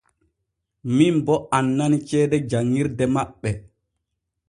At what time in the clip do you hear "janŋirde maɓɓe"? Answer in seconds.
2.49-3.49